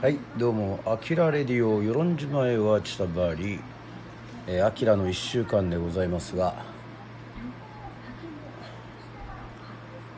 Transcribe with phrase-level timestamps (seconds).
[0.00, 3.58] はいどうも「あきらレディオ与論島へはちたばり」
[4.46, 6.54] えーあきらの1週間でございますが。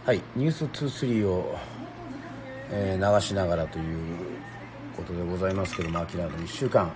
[0.04, 1.56] はい「ニュース23を」
[2.70, 3.96] えー流しながらという
[4.94, 6.82] ことでございますけどもあきらの1週間。
[6.82, 6.90] は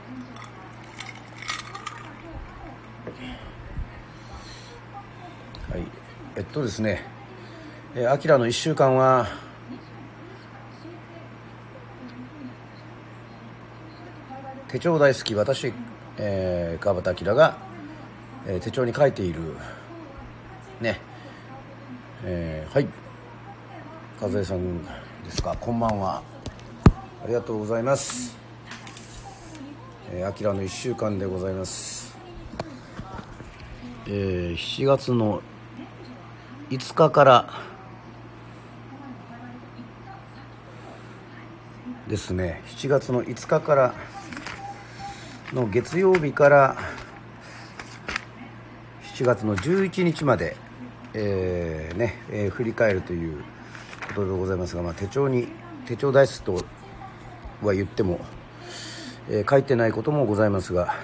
[5.78, 5.86] い
[6.36, 7.02] えっとですね
[8.10, 9.43] あきらの1週間は
[14.74, 15.72] 手帳大好き私、
[16.18, 17.58] えー川端明が、
[18.44, 19.40] えー手帳に書いている
[20.80, 21.00] ね
[22.24, 22.88] えーはい
[24.20, 24.90] 和江さんで
[25.30, 25.56] すか。
[25.60, 26.24] こんばんは。
[27.22, 28.36] ありがとうございます。
[30.10, 32.16] えー、アキラの1週間でございます。
[34.08, 35.40] えー7月の
[36.70, 37.48] 5日から
[42.08, 42.60] ですね。
[42.66, 43.94] 7月の5日から
[45.54, 46.76] の月曜日から
[49.14, 50.56] 7月の11日まで、
[51.14, 53.44] えーねえー振り返るという
[54.08, 55.46] ことでございますが、まあ、手帳に
[55.86, 56.54] 手帳大好きと
[57.62, 58.18] は言っても、
[59.30, 60.96] えー書いてないこともございますが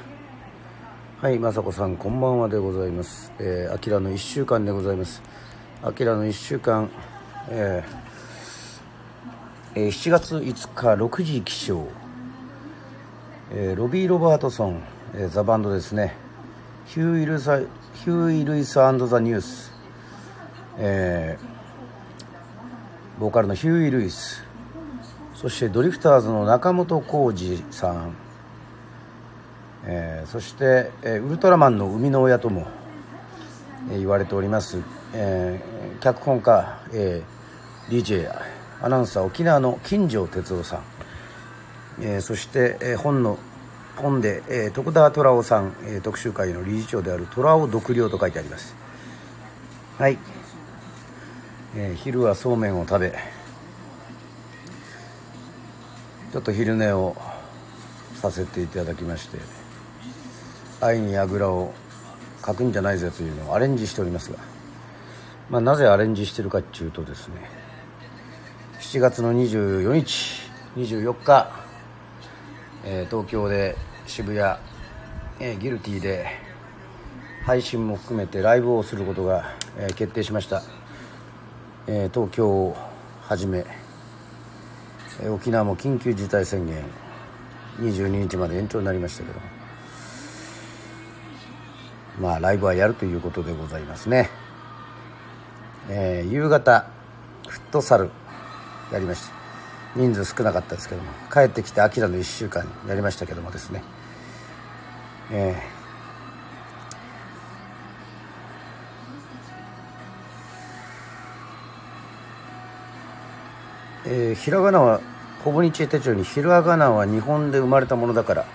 [1.20, 3.32] はい雅子さんこんばんはでございます。
[3.38, 5.22] えーあきらの1週間でございます。
[5.82, 6.90] あきらの1週間
[7.48, 12.09] えーえー7月5日6時起床。
[13.52, 16.14] えーロビー・ロバートソン、えーザ・バンドですね。
[16.86, 19.72] ヒューイルサヒューイ・ルイスザ・ニュース、
[20.78, 24.44] えーボーカルのヒューイ・ルイス。
[25.34, 28.14] そしてドリフターズの中本浩二さん、
[29.84, 32.68] えーそして、えーウルトラマンの生みの親とも、
[33.90, 34.78] えー言われております、
[35.12, 38.32] えー脚本家、えー DJ
[38.80, 40.89] アナウンサー沖縄の金城哲夫さん。
[42.00, 43.38] えーそして、えー本の
[43.96, 48.74] 本で、えー徳田虎夫さん、えー特集会の理事長である虎尾独良と書いてあります。
[49.98, 50.18] はい、
[51.76, 53.40] えー昼はそうめんを食べ。
[56.32, 57.16] ちょっと昼寝を
[58.14, 59.38] させていただきまして
[60.80, 61.72] 愛にあぐらを
[62.40, 64.38] かくんじゃないぜというのをアレンジしておりますが、
[65.50, 67.34] まあ、なぜアレンジしてるかっていうとですね
[68.78, 71.50] 7月の24日24日、
[72.84, 73.76] えー東京で
[74.06, 74.58] 渋谷、
[75.38, 76.26] えーギルティで
[77.44, 80.62] 配信も含めてライブをすることが、えー決定しました、
[81.86, 82.76] えー東京を
[83.22, 83.64] はじめ、
[85.20, 86.84] えー沖縄も緊急事態宣言
[87.78, 89.38] 22日まで延長になりましたけど
[92.18, 94.30] まあライブはやるということでございますね、
[95.88, 96.86] えー夕方
[97.46, 98.10] フットサル
[98.92, 99.39] やりました。
[99.96, 103.82] 人数少なかったですけども帰ってきてアキラの1週間やりましたけどもですね。
[105.32, 105.80] えー
[114.06, 115.00] えーひらがなは
[115.44, 118.46] ほぼ日手帳にひらがなは日本で生まれたものだから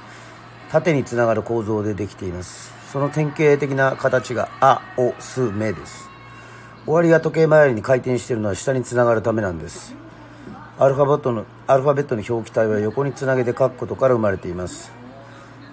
[0.71, 2.73] 縦につながる構造でできています。
[2.91, 6.09] その典型的な形が「あ」「お」「す」「め」です。
[6.85, 10.04] 終わりが時計回りに回転しているのは下につながるためなんです。
[10.77, 14.91] アルファベットのアルファベットの表記体は横につなげて書くことから生まれています。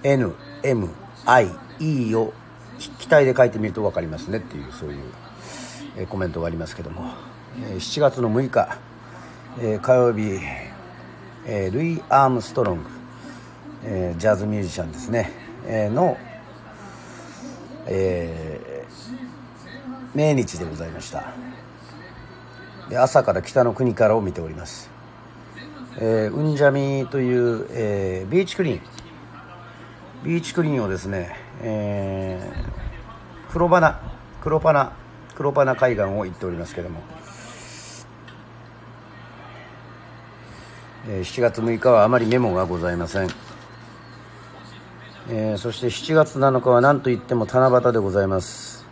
[0.01, 0.33] N、
[0.63, 0.89] M、
[1.25, 1.49] I、
[1.79, 2.33] E を
[2.79, 5.03] 筆記体で書いてみると分かりますねっていうそういう、
[5.97, 7.11] えコメントがありますけども、
[7.61, 8.77] え7月の6日、
[9.61, 10.39] え火曜日、
[11.45, 12.83] えルイ・アームストロング、
[13.85, 15.31] えジャズミュージシャンですね、
[15.67, 16.17] えの、
[17.87, 18.63] えー
[20.15, 21.33] 命日でございました。
[22.87, 24.92] で朝から北の国からを見ております、
[25.97, 28.81] えー、ウンジャミという、えービーチクリーン。
[30.23, 32.73] ビーチクリーンをですね、えー
[33.51, 33.99] 黒花
[34.41, 34.93] 黒パナ
[35.35, 37.01] 黒パナ海岸を行っておりますけども、
[41.07, 43.29] えー7月6日はあまりメモがございません、
[45.29, 48.87] えーそして7月7日は何といっても七夕でございます、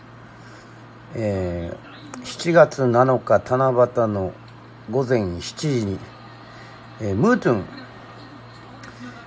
[1.16, 1.92] えー
[2.24, 4.34] 7月7日七夕の
[4.92, 5.98] 午前7時に、
[7.04, 7.66] えームートゥン、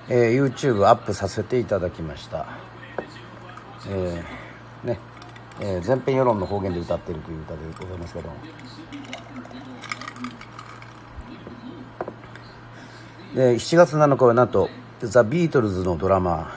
[0.07, 2.47] えー YouTube アップさせていただきました、
[3.89, 4.99] えーね
[5.59, 8.29] えー前編世論の方言で歌ってるという歌でございますけど。
[13.35, 14.69] で7月7日はなんと
[15.01, 16.55] ザ・ビートルズのドラマ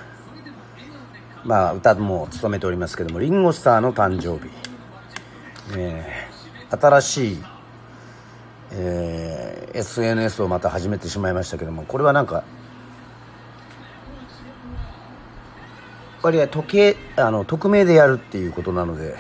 [1.45, 4.53] まあ歌も務めておりますけどもリンゴスターの誕生日、
[5.77, 7.39] えー新しい、
[8.71, 12.45] えー SNS をまた始めてしまいましたけどもこれは何か
[16.23, 19.17] 割合時計あの匿名でやるっていうことなので、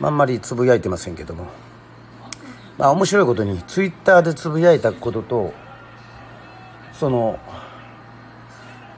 [0.00, 1.46] あんまりつぶやいてませんけども。
[2.78, 5.54] まあ面白いことにツイッターでつぶやいたことと
[6.92, 7.38] その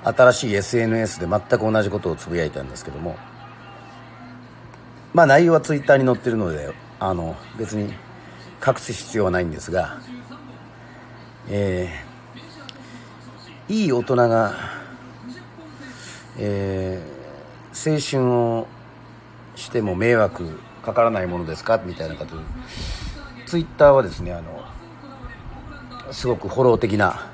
[0.02, 3.16] 新しい SNS で全く同じことをつぶやいたんですけども。
[5.12, 7.92] まあ内容はツイッターに載ってるのであの別に
[8.64, 9.98] 隠す必要はないんですが
[11.48, 14.54] えー、いい大人が、
[16.38, 18.66] えー、青春を
[19.54, 21.80] しても迷惑かからないものですか？
[21.84, 22.36] みたいなこと。
[23.46, 24.64] ツイッターはですねあの
[26.12, 27.30] すごくフォロー的な、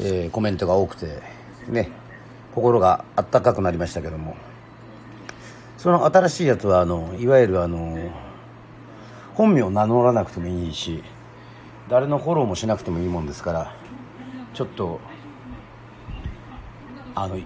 [0.00, 1.22] えー、コメントが多くて
[1.68, 1.90] ね
[2.54, 4.36] 心があったかくなりましたけども。
[5.78, 7.96] その新しいやつはあのいわゆるあの
[9.38, 11.04] 本名を名乗らなくてもいいし
[11.88, 13.72] 誰のフォローもしなくてもいいもんですから
[14.52, 14.98] ちょっと
[17.14, 17.38] あの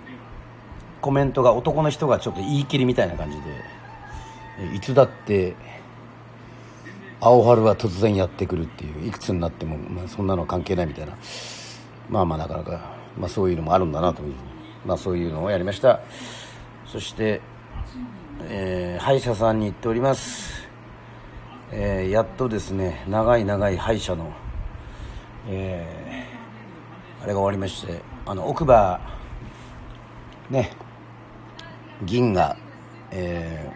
[1.02, 5.54] コメントが男の人がちょっと言い切りみたいな感じでいつだって
[7.20, 11.16] 青春は突然やってくるっていういくつになっても、まあ、そんなの関係ないみたいな。
[12.08, 14.34] まあまあなかなか、まあ、そういうのもあるんだなという
[14.84, 16.00] まあそういうのをやりました。
[16.86, 17.40] そして、
[18.42, 20.61] えー、歯医者さんに行っております。
[21.74, 24.30] えー、やっとですね長い長い歯医者の、
[25.48, 29.00] えー、あれが終わりましてあの奥歯
[30.50, 30.70] ね
[32.04, 32.58] 銀が、
[33.10, 33.70] え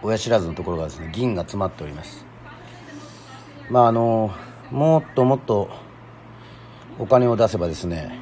[0.00, 2.24] ー、親知らずのところがですね銀が詰まっております。
[3.68, 4.30] まああの
[4.70, 5.68] もっともっと
[7.00, 8.16] お金を出せばですね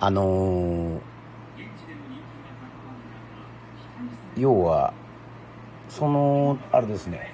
[0.00, 1.00] あの
[4.36, 4.92] 要は
[5.88, 7.32] そのあれですね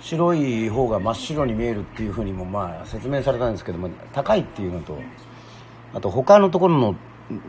[0.00, 4.98] 白い方が真っ白に見えるっていうふうにもまあ説明されたんですけども高いっていうのと
[5.94, 6.94] あと他のところの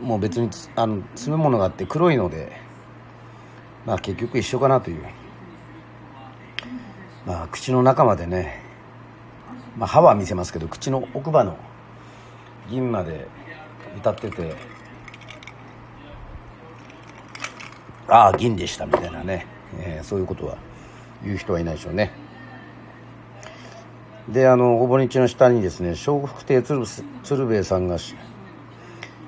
[0.00, 2.52] もう別にあの詰め物があって黒いので
[3.86, 5.02] まあ結局一緒かなという
[7.26, 8.62] まあ口の中までね
[9.76, 11.56] まあ歯は見せますけど口の奥歯の
[12.70, 13.26] 銀まで
[13.96, 14.54] 歌ってて
[18.08, 19.46] ああ銀でしたみたいなね、
[19.78, 20.58] えー、そういうことは
[21.24, 22.21] 言う人はいないでしょうね。
[24.28, 26.84] であのおぼにちの下にですね笑福亭鶴
[27.24, 27.96] 鶴瓶さんが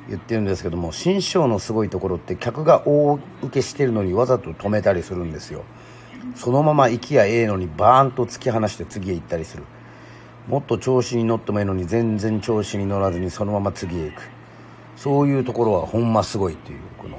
[0.09, 5.65] 言ってるんですけども新章のすごいところって客が大受けしてるのにわざと止めたりするんですよ。
[6.37, 9.65] そのまま息やええのにバーンと突き放して次へ行ったりする。
[10.49, 14.23] もっと調子に乗ってもいいのに全然調子に乗らずにそのまま次へ行く。
[14.97, 17.19] そういうところはほんますごいっていうこの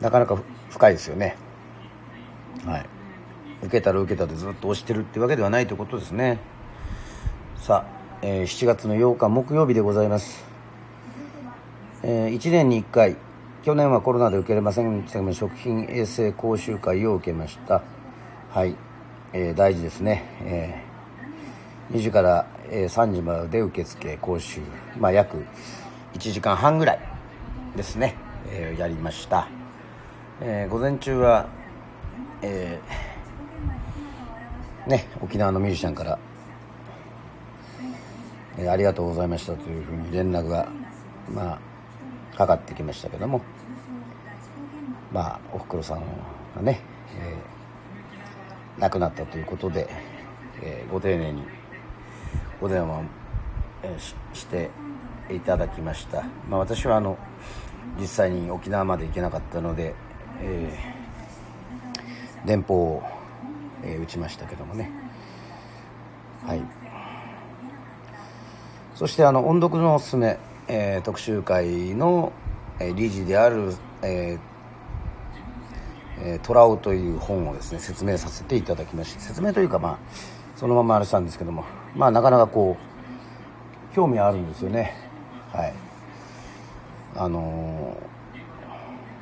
[0.00, 0.38] なかなか
[0.70, 1.36] 深いですよね。
[2.64, 2.95] はい。
[3.66, 6.38] 受けたら受けたでずっと押してるってわけではないということですね。
[7.56, 10.44] さあ、えー、7月の8日木曜日でございます、
[12.04, 13.16] えー、1年に1回
[13.64, 17.82] 去年はコロナで受けれませんでしたが食品衛生講習会を受けました。
[18.50, 18.76] はい、
[19.32, 24.60] えー、大事ですね、えー、2時から、え、3時まで受付講習
[24.98, 25.44] まあ約
[26.14, 27.00] 1時間半ぐらい
[27.74, 28.14] ですね、
[28.48, 29.48] えー、やりました、
[30.40, 31.48] えー、午前中は
[32.42, 33.15] えー
[34.86, 36.16] ね、沖縄のミュージシャンから、
[38.56, 40.68] えー、ありがとうございましたというふうに連絡が、
[41.28, 41.58] ま
[42.34, 43.40] あ、かかってきましたけども、
[45.12, 46.02] まあ、おふくろさん
[46.54, 46.80] がね、
[47.18, 49.88] えー、亡くなったということで、
[50.62, 51.42] えー、ご丁寧に
[52.60, 53.02] お電話を、
[53.98, 54.70] しして
[55.30, 56.22] いただきました。
[56.48, 57.18] まあ、私はあの
[58.00, 59.94] 実際に沖縄まで行けなかったので、
[60.40, 63.15] えー、電報を
[63.86, 64.90] えー、打ちましたけどもね。
[66.44, 66.62] はい。
[68.94, 70.38] そしてあの音読のおすすめ、
[70.68, 72.32] えー、特集会の、
[72.80, 79.98] えー、理事である、えー、トラウという本をですね説明させていただきまして説明というかまあ
[80.56, 81.64] そのままあれしたんですけども
[81.94, 84.94] まあなかなかこう興味あるんですよね。
[85.52, 85.74] はい。
[87.14, 87.96] あの、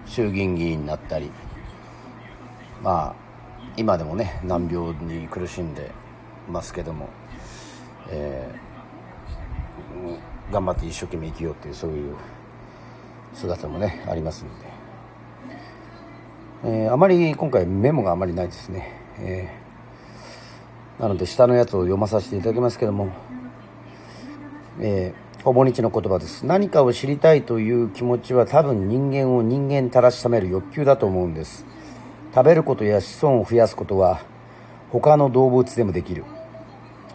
[0.05, 1.31] 衆議院議員になったり
[2.83, 3.24] まあ
[3.77, 5.91] 今でもね難病に苦しんで
[6.49, 7.09] ますけども、
[8.09, 12.17] えー、頑張って一生懸命生きようっていうそういう
[13.35, 14.67] 姿もねありますんで、
[16.65, 23.13] えー、あまり今回メモがあまりないですね、えー、なので下のやつを読まさせていただきますけども、
[24.81, 26.47] えー、ほぼ日の言葉です。
[26.47, 31.67] 何かを知りたいという気持ちは多分人間を人間たらしめる欲求だと思うんです。
[32.35, 34.23] 食べることや子孫を増やすことは
[34.91, 36.25] 他の動物でもできる。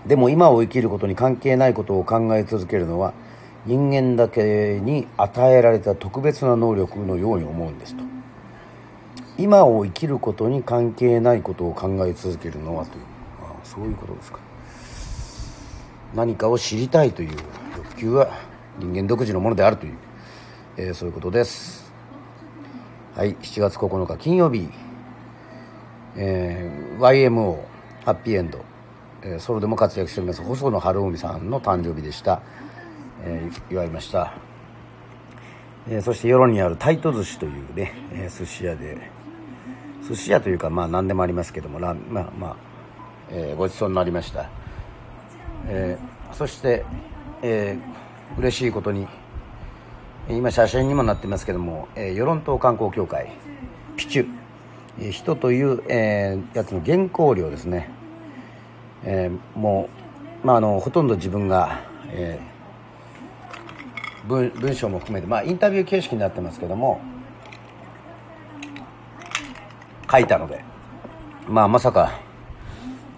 [0.08, 3.14] でも今を生きることに関係ないことを考え続けるのは
[3.66, 8.04] 人間だけに与えられた特別な能力のように思うんですと。
[9.38, 13.04] 今を生きることに関係ないことを考え続けるのはという
[13.42, 14.40] ああそういうことですか。
[16.16, 17.38] 何かを知りたいという
[17.78, 18.40] 欲求は
[18.80, 19.98] 人間独自のものであるという、
[20.78, 21.92] えー、そういうことです。
[23.16, 24.70] はい7月9日金曜日、
[26.22, 27.64] えー、YMO
[28.06, 28.64] ハッピーエンド、
[29.24, 32.42] えー、ソロでも活躍しております細野晴臣さんの誕生日でした。
[33.22, 34.34] えー、祝いました、
[35.88, 38.98] えー、そして世論にあるタイト寿司というね、えー、寿司屋で
[40.08, 41.96] 寿司屋というかまあ何でもありますけどもまあ
[42.38, 42.56] まあ、
[43.30, 44.50] えー、ごちそうになりました、
[45.68, 46.86] えー、そして、
[47.42, 49.08] えー、嬉しいことに
[50.30, 53.32] 今写真にもなってますけども、えー、与論島観光協会
[53.98, 54.39] ピチュ、
[55.12, 57.90] 人という、えー、やつの原稿料ですね、
[59.04, 59.90] えー、も
[60.44, 62.60] う、まあ、あのほとんど自分が、えー
[64.30, 67.02] 文文章も含めて、まあ、インタビュー形式になってますけども
[70.10, 70.64] 書いたので、
[71.48, 72.20] まあ、まさか、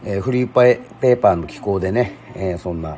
[0.05, 2.97] えー、フリーペーパーの機構でね、えー、そんな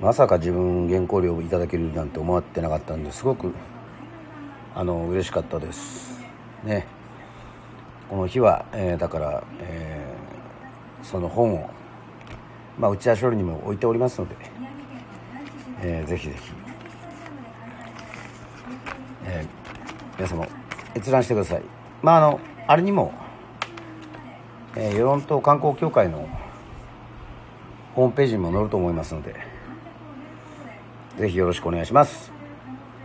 [0.00, 3.52] まさか自分原稿料をいただけるなんて思ってなかったんですごく
[4.74, 6.20] あの嬉しかったです。
[6.64, 6.86] ね。
[8.14, 11.68] この日は、えー、だから、えー、その本を、
[12.78, 14.36] まあ、内田処理にも置いておりますので、
[15.82, 16.52] えー、ぜひぜひ
[19.24, 20.46] えー、皆様
[20.94, 21.62] 閲覧してください。
[22.02, 23.12] まああのあれにも、
[24.76, 26.28] えー、与論島観光協会の
[27.96, 29.34] ホームページにも載ると思いますので
[31.18, 32.30] ぜひよろしくお願いします。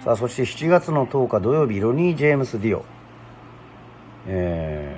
[0.04, 2.86] さあそして7月の10日土曜日ロニー・ジェームス・ディオ、
[4.28, 4.89] えー、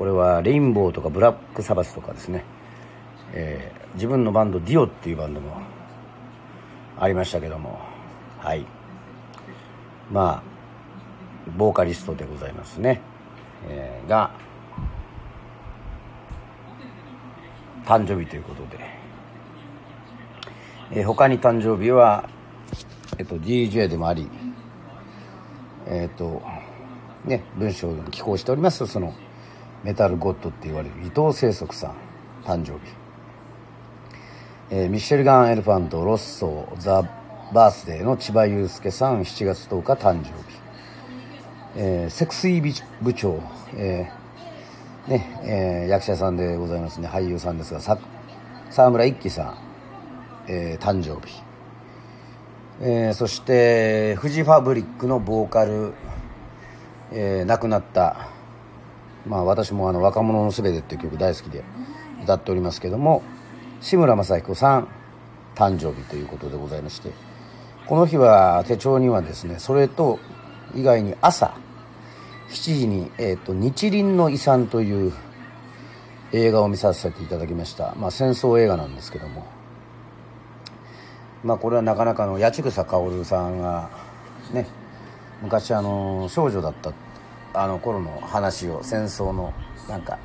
[0.00, 2.42] これはレインボーとかブラック・サバスとかですね、
[3.34, 5.60] えー、自分のバンドディオっていうバンドも
[6.98, 7.78] ありましたけども。
[8.38, 8.64] はい。
[10.10, 13.02] まあボーカリストでございますね、
[13.68, 14.30] えー、が
[17.84, 18.78] 誕生日ということで、
[20.92, 22.26] えー、他に誕生日は、
[23.18, 24.30] えっと、DJ でもあり
[25.86, 26.40] えっと
[27.26, 29.12] ね文章でも寄稿しておりますその
[29.84, 31.94] メタルゴッドって言われる伊藤政則さん
[32.44, 32.78] 誕生日、
[34.70, 37.02] えー、 Michelle Gun Elephant・ROSSO・The Birthday のチ
[37.52, 40.60] バユウスケさん7月10日誕生日。
[41.76, 43.40] えー、セクシー部長、
[43.76, 47.08] えーねえー、役者さんでございますね。
[47.08, 47.80] 俳優さんですが
[48.70, 49.58] 沢村一樹さん、
[50.48, 51.42] えー、誕生日、
[52.80, 55.92] えー、そしてフジファブリックのボーカル、
[57.12, 58.28] えー、亡くなった
[59.26, 61.62] まあ私もあの「若者のすべて」っていう曲大好きで
[62.22, 63.22] 歌っておりますけども
[63.80, 64.88] 志村正彦さん
[65.54, 67.10] 誕生日ということでございまして
[67.86, 70.18] この日は手帳にはですねそれと
[70.74, 71.54] 以外に朝
[72.50, 75.12] 7時に、えーと「日輪の遺産」という
[76.32, 79.46] 映画を見させていただきました、まあ、戦争映画なんですけども、
[81.42, 83.90] まあ、これはなかなかの八千草薫さんが
[84.52, 84.66] ね
[85.42, 86.92] 昔あの少女だった
[87.52, 89.52] あの頃の話を戦争の
[89.88, 90.18] なんか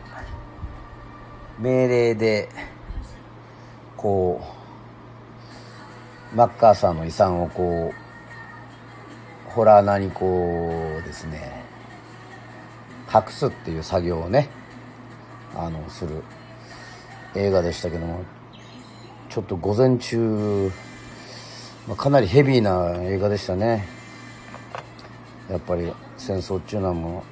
[1.60, 2.50] 命令で
[3.98, 4.42] こ
[6.34, 7.94] うマッカーサーの遺産をこ
[9.48, 11.64] うホラー穴にこうですね
[13.14, 14.50] 隠すっていう作業をね
[15.56, 16.24] あのする
[17.36, 18.24] 映画でしたけども
[19.30, 20.72] ちょっと午前中、
[21.88, 23.88] まあ、かなりヘビーな映画でしたね。
[25.50, 25.92] やっぱり
[26.26, 27.24] 戦争っていうのはも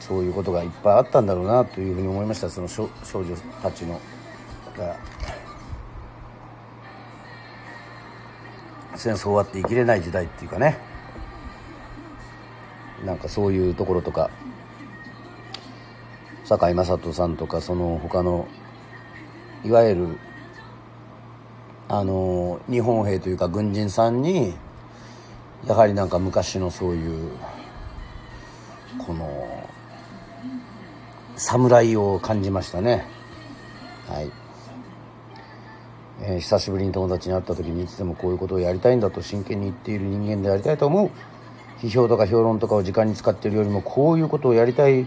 [0.00, 2.48] うそういうことがいっぱいあったんだろうなというふうに思いました。
[2.48, 4.00] その少女たちの
[4.76, 4.96] が。
[8.96, 10.78] 戦争終わって生きれない時代っていうかね。
[13.04, 14.30] なんかそういうところとか。
[16.46, 18.48] 堺雅人さんとかその他の
[19.62, 20.18] いわゆる
[21.88, 24.54] あの日本兵というか軍人さんに
[25.66, 27.30] やはりなんか昔のそういう
[28.96, 29.68] この
[31.36, 33.06] 侍を感じましたね。
[34.08, 34.30] はい、
[36.22, 41.10] えー、久しぶりに友達に会った時にいつでもこういうことをやりたいんだと真剣に言っている人間でありたいと思う。
[41.80, 45.06] 批評とか評論とかを時間に使っているよりもこういうことをやりたい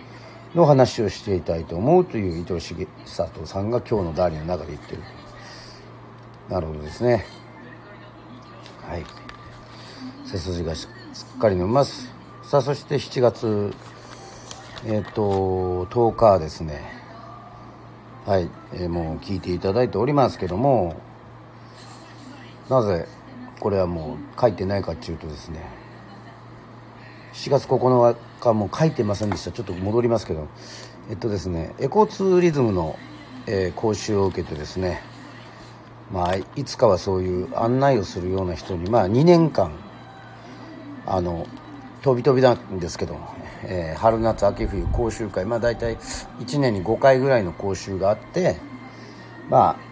[0.56, 5.02] の話をしていたいと思うという伊藤重里さんが今日の「ダーリン」の中で言ってる。
[6.50, 7.26] なるほどですね。
[8.88, 9.06] はい。
[10.26, 10.88] 背筋がし
[11.36, 12.11] っかり伸びます。
[12.52, 13.74] さあそして7月
[14.86, 16.84] えっ、ー、と10日ですね。
[18.26, 20.98] はい、えー、もう聞いていただいておりますけども
[22.68, 23.08] なぜ
[23.62, 25.66] これはもう書いてないかっていうとですね
[27.32, 29.54] 7月9日も書いてませんでした。
[29.54, 30.50] ちょっと戻りますけど。
[31.10, 33.00] えっとですねエコツーリズムの、
[33.48, 35.02] えー、講習を受けてですね
[36.12, 39.72] まあいつかはそういう案内をするような人にまあ2年間
[41.06, 41.48] あの
[42.02, 43.20] 飛び飛びなんですけど、
[43.64, 45.98] えー、春夏秋冬講習会まあ大体
[46.40, 48.58] 1年に5回ぐらいの講習があって
[49.50, 49.92] まあ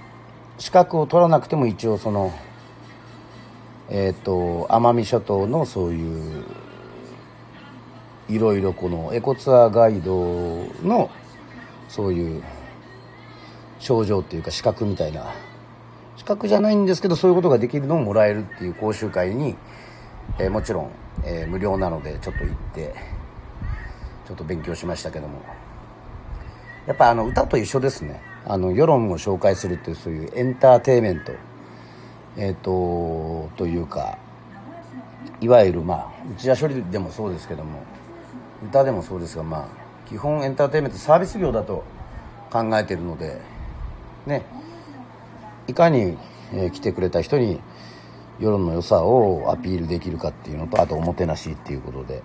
[0.57, 2.33] 資格を取らなくても一応その
[3.89, 6.45] えっ、ー、と奄美諸島のそういう
[8.27, 11.09] いろいろこのエコツアーガイドの
[11.87, 12.43] そういう
[13.79, 15.33] 症状っていうか資格みたいな
[16.17, 19.55] 資格じゃないんですけどそういうことができるのをもらえるっていう講習会に、
[20.37, 20.91] えー、もちろん、
[21.23, 22.95] えー、無料なのでちょっと行って
[24.27, 25.39] ちょっと勉強しましたけども。
[26.87, 28.19] やっぱあの歌と一緒ですね。
[28.45, 31.33] あの世論を紹介するっていうそういうエンターテインメント。
[32.37, 34.17] えっ、ー、とというか
[35.41, 37.83] いわゆるまあ内田処理でもそうですけども
[38.63, 41.83] 歌でもそうですがまあ基本エンターテインメントサービス業だと
[42.51, 43.41] 考えてるので
[44.25, 44.43] ね
[45.67, 46.17] いかに、
[46.53, 47.59] えー、来てくれた人に
[48.39, 52.23] 世論の良さをアピールできるかっていうのとあとおもてなしっていうことで。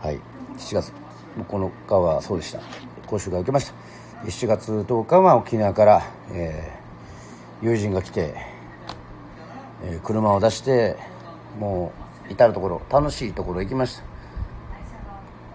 [0.00, 0.20] はい。
[0.56, 0.92] 7月。
[1.38, 2.60] 9日はそうでした。
[3.06, 3.74] 講習会受けました。
[4.26, 8.34] 7月10日は沖縄から、えー、友人が来て、
[9.82, 10.96] えー、車を出して
[11.58, 11.92] も
[12.28, 14.04] う至る所楽しいところ行きました。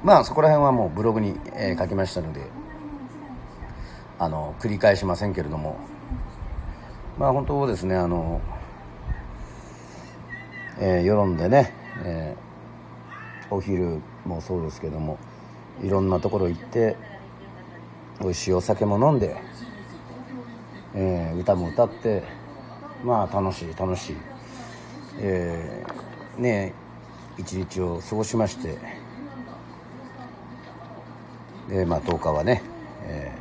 [0.03, 2.41] まあそこら辺はもうブログに、えー、書きましたので
[4.19, 5.77] あの繰り返しませんけれども。
[7.17, 8.41] まあ本当ですねあの、
[10.79, 15.17] えー、世論でね、えー、お昼もそうですけども
[15.81, 16.95] いろんなところ行って
[18.21, 19.35] 美味しいお酒も飲んで、
[20.93, 22.23] えー、歌も歌って
[23.03, 24.15] まあ楽しい楽しい、
[25.19, 26.73] えー、ね
[27.39, 28.77] 一日を過ごしまして
[31.69, 32.61] でまあ10日はね、
[33.03, 33.31] え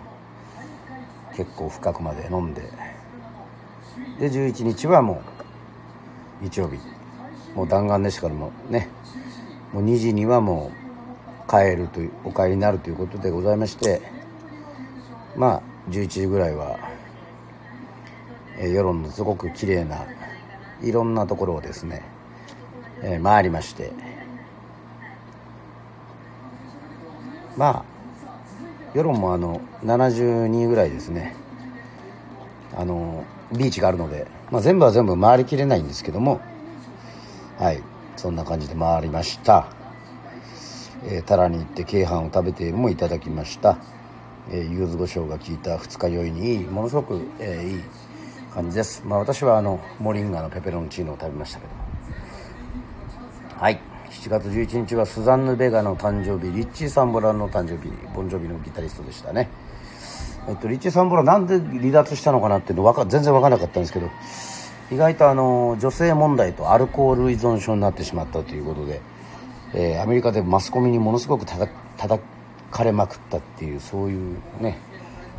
[1.33, 2.63] ー、結構深くまで飲んで
[4.19, 5.23] で11日はも
[6.41, 6.96] う日曜日。
[7.57, 8.89] もう弾丸でしからもね
[9.73, 10.71] もう2時にはも
[11.49, 14.03] う帰るというお帰りになるということでございまして
[15.35, 16.79] まあ11時ぐらいは、
[18.59, 20.07] えー、世論のすごく綺麗な
[20.83, 22.03] いろんなところをですね、
[23.03, 23.91] えー、回りまして
[27.57, 27.85] まあ
[28.95, 31.35] 世論もあの72ぐらいですね
[32.77, 36.41] あのビーチがあるので、まあ、全部は全部回りきれないんですけども
[37.59, 37.83] はい。
[38.17, 39.69] そんな感じで回りました、
[41.05, 43.79] えー、タラに行って京阪を食べてもいただきました、
[44.51, 47.83] えー、柚子胡椒が効いた二日酔いにいいものすごく、えー、いい
[48.55, 49.03] 感じです。
[49.05, 51.73] まあ私はあのモリンガのペペロンチーノを食べましたけど
[53.61, 53.81] はい。
[54.11, 59.49] 7月11日はスザンヌ・ベガの誕生日リッチー・サンボラの誕生日ボンジョビのギタリストでしたね、
[60.49, 64.11] えっと、リッチー・サンボラなんで離脱したのかなっていうのわか全然分からなかったんですけど
[64.91, 69.01] 意外とあの女性問題とアルコール依存症になってしまったということで、
[69.75, 71.71] えー、アメリカでマスコミにものすごく叩
[72.71, 74.79] かれまくったっていうそういうね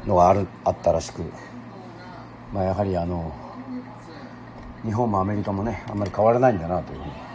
[0.05, 1.21] のがあるあったらしく、
[2.53, 3.33] まあ、やはりあの
[4.83, 7.27] 日本もアメリカもねあんまり変わらないんだなというふうに。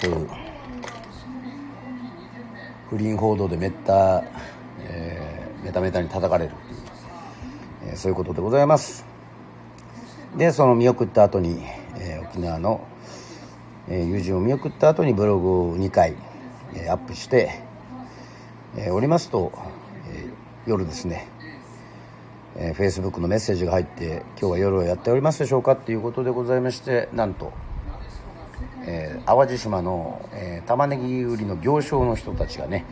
[0.00, 0.28] そういう
[2.88, 4.22] 不倫報道でめった、
[4.82, 6.52] えー、メタメタに叩かれる、
[7.88, 9.04] えー、そういうことでございます。
[10.36, 11.62] でその見送った後に、
[11.96, 12.86] えー、沖縄の、
[13.88, 16.14] えー、友人を見送った後にブログを2回、
[16.74, 17.60] えー、アップして、
[18.76, 19.52] えー、おりますと、
[20.12, 21.28] えー、夜ですね
[22.60, 27.52] えー、Facebook のメッセージが入って今日は夜をやっておりますでしょうかっていうことでございましてなんと
[28.90, 32.86] えー、淡路島の、えー、玉ねぎ売りの行商の人たちがね、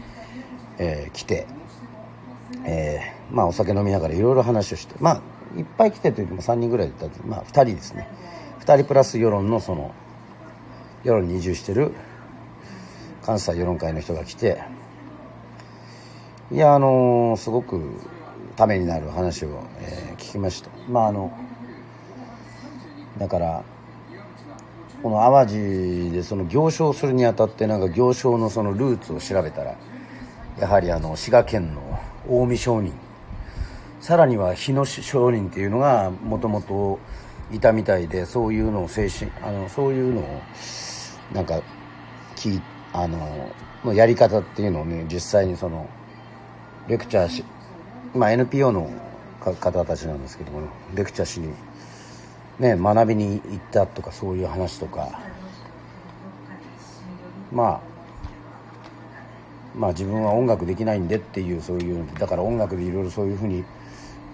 [0.78, 1.46] えー、来て、
[2.66, 8.08] えー、まあお酒飲みながらいろいろ話をしてまあいっぱい来てというも3人ぐらいだったまあ2人ですね。
[8.60, 9.94] 2人プラス世論のその
[11.04, 11.92] 世論に移住してる
[13.22, 14.62] 関西世論会の人が来て
[16.50, 18.00] いやあのー、すごく
[18.56, 20.70] ためになる話を、えー、聞きました。
[20.88, 21.32] まああの
[23.18, 23.64] だから
[25.02, 29.76] この淡路でその行商するにあたってなんか行商のそのルーツを調べたら
[30.58, 32.92] やはりあの滋賀県の近江商人
[34.00, 36.98] さらには日野商人っていうのがもともと
[37.52, 40.42] いたみたいでそういうのを精神あのそういうのを
[41.32, 41.62] なんか
[42.34, 42.60] き
[42.92, 43.50] あの
[43.84, 45.88] のやり方っていうのをね実際にその
[46.88, 47.44] レクチャーし、
[48.14, 48.90] まあ、NPO の
[49.40, 51.52] 方たちなんですけどもレクチャーしに
[52.58, 55.20] ね学びに行ったとかそういう話とか
[57.52, 57.80] まあ
[59.76, 63.64] まあ自分は音楽できないんでっていうそういうだから音楽でいろいろそういうふうに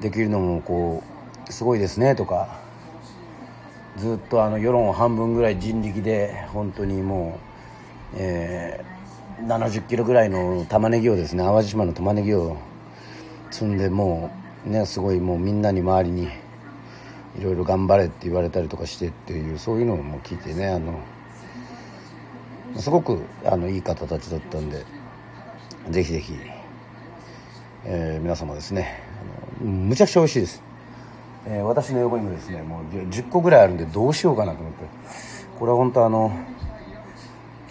[0.01, 1.03] できるのもこ
[1.49, 2.61] うすごいですねとか
[3.97, 7.39] ずっとあの世論を半分ぐらい人力で本当にも
[8.15, 12.57] う、えー、70キロぐらいの玉ねぎをですね淡路島の玉ねぎを
[13.51, 14.31] 積んでも
[14.67, 16.29] うねすごいもうみんなに周りに
[17.39, 20.99] いろいろ頑張れって言われたりとかしてっていうそういうのも聞いてねあの
[22.77, 24.85] すごくあのいい方たちだったんで
[25.91, 26.35] ぜひぜひ、
[27.85, 29.12] えー、皆様ですね
[29.63, 30.63] むちゃくちゃ美味しいです、
[31.47, 35.23] えー、私の横にもですねもう10個ぐらいあるんでどうしようかなと思って。
[35.63, 36.33] これは本当あの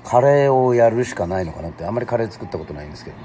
[0.06, 3.18] カレーをやるしかないのかなってあんまりカレー作ったことないんですけど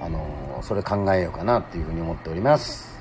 [0.00, 2.94] あのそれ考えようかなっていうふうに思っております。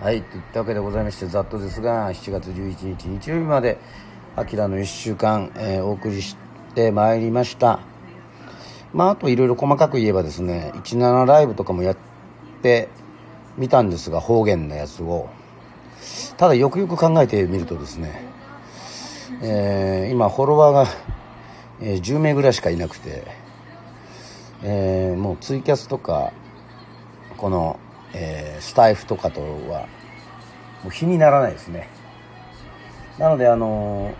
[0.00, 3.78] はいといったわけでございましてざっとですが7月11日日曜日まで
[4.36, 6.36] 「あきらの1週間」えー、お送りし
[6.76, 7.80] てまいりました。
[8.92, 11.96] まああといろいろ細かく言えばですね17ライブとかもやっ
[12.62, 12.88] て
[13.60, 15.28] みたんですが方言のやつを。
[16.36, 18.24] ただよくよく考えてみるとですね、
[19.42, 20.86] えー、今フォロワーが、
[21.82, 23.24] え、10名ぐらいしかいなくて、
[24.62, 26.32] えー、もうツイキャスとか
[27.36, 27.78] この
[28.12, 29.86] えー、スタイフとかとは
[30.82, 31.88] もう比にならないですね。
[33.18, 34.14] なのであの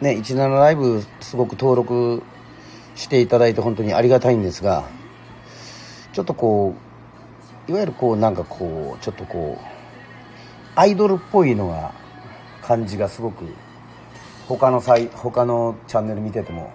[0.00, 2.22] ー、ね17ライブすごく登録
[2.94, 4.88] していただいて本当にありがたいんですが
[6.12, 6.85] ちょっとこう
[7.68, 9.66] いわゆるこうなんかこうちょっとこう
[10.76, 11.92] アイドルっぽいのが
[12.62, 13.44] 感じがすごく
[14.46, 16.70] 他のサイ他のチャンネル見てても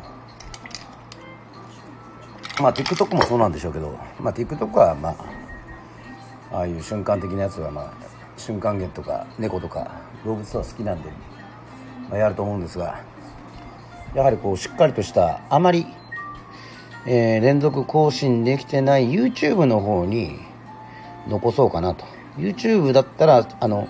[2.62, 5.16] まあ TikTok もそうなんでしょうけどまあ TikTok はまあ
[6.54, 7.94] ああいう瞬間的なやつはまあ
[8.38, 11.10] 瞬間芸とか猫とか動物は好きなんで、
[12.10, 13.02] まあ、やると思うんですが
[14.14, 15.86] やはりこうしっかりとしたあまり、
[17.06, 20.51] えー、連続更新できてない YouTube の方に
[21.28, 22.06] 残そうかなと。
[22.38, 23.88] YouTube だったらあの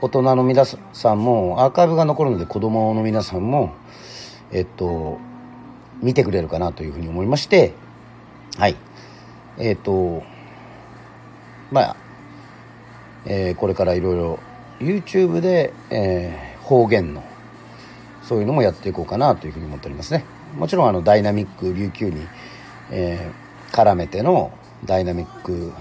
[0.00, 3.72] 大人の皆さんもアーカイブが残るので子供の皆さんも
[4.50, 5.18] えっと
[6.02, 7.74] 見てくれるかなというふうに思いまして
[8.58, 8.76] はい。
[9.58, 10.22] えっと
[11.70, 11.96] まあ、
[13.24, 14.38] えー、これからいろいろ
[14.80, 17.24] YouTube で、えー、方言の
[18.22, 20.24] そういうのもやっていこうかなというふうに思っておりますね。
[20.56, 22.26] もちろんあのダイナミック琉球に、
[22.90, 24.52] えー、絡めての
[24.84, 25.72] ダイナミック、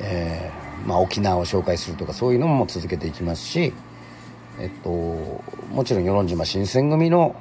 [0.00, 3.72] えーまあ、沖縄を紹介するとかそういうのも続けていきますし
[4.58, 7.34] えっともちろん与論島新選組の、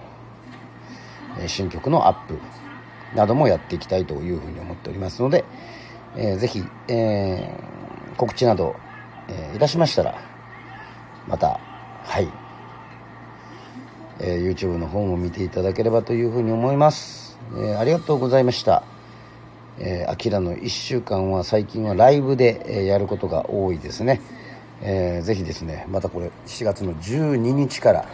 [1.48, 2.40] 新曲のアップ
[3.16, 5.46] などもやっていきたいというふうに思っておりますので、
[6.16, 8.76] えー、ぜひ、えー、告知など、
[9.28, 10.20] えー、いたしましたら、
[11.28, 11.60] また、
[12.04, 12.28] はい、
[14.20, 17.38] えー、YouTube の方も見ていただければというふうに思います。
[17.56, 18.93] えー、ありがとうございました。
[19.80, 24.22] えー、アキラの1週間は最近はライブで、え、やることが多いですね。
[24.82, 28.06] えー、ぜひですね、またこれ7月の12日から、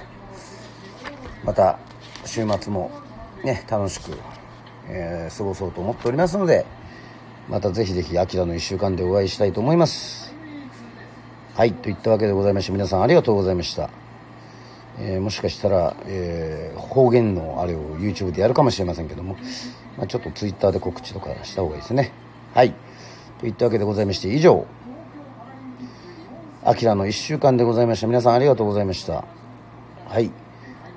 [1.44, 1.80] また
[2.26, 2.92] 週末も
[3.44, 4.18] ね、楽しく、
[4.88, 6.66] えー、過ごそうと思っておりますので、
[7.50, 10.34] またぜひぜひ、アキラの1週間でお会いしたいと思います。
[11.56, 13.90] はい、といったわけでございまして、皆さんありがとうございました。
[15.00, 19.36] えー、もしかしたら、えー、方言のあれを YouTube でやるかもしれませんけども、
[20.00, 22.12] まあ、ちょっと Twitter で告知とかした方がいいですね。
[22.56, 22.74] はい。
[23.40, 24.66] といったわけでございまして、以上、
[26.64, 28.08] アキラの1週間でございました。
[28.08, 29.26] 皆さんありがとうございました。
[30.08, 30.32] はい。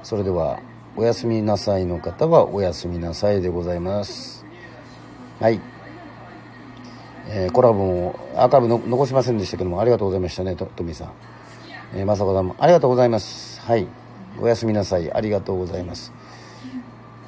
[0.03, 0.61] それでは、
[0.97, 4.45] おやすみなさいの方はおやすみなさいでございます。
[5.41, 5.61] はい。
[7.29, 11.13] えー、コラボもアーカイブの残しませんでしたけどもありがとうございましたねとトミーさん、
[11.95, 13.87] えー、雅子さんもありがとうございますはい
[14.41, 16.13] おやすみなさいありがとうございます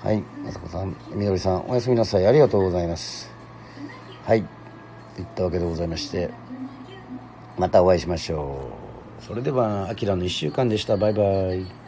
[0.05, 2.27] はい雅子さんみどりさんおやすみなさい。
[2.27, 3.31] ありがとうございます。
[4.27, 4.45] はい
[5.17, 6.29] といったわけでございまして
[7.57, 8.69] またお会いしましょ
[9.23, 9.25] う。
[9.25, 10.99] それではあきらの1週間でした。
[10.99, 11.23] バイバ
[11.55, 11.84] イ。